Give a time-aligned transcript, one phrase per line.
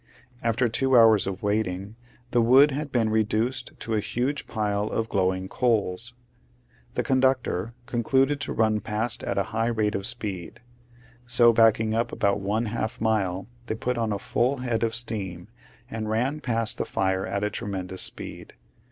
[0.41, 1.95] After two hours of waiting
[2.31, 6.15] the wood had been reduced to a huge pile of glowing coals.
[6.95, 10.59] The conductor concluded to run past at a high rate of speed;
[11.27, 15.49] so backing up about one half mile they put on a full head of steam
[15.87, 18.55] and ran past the fire at a tremendous speed.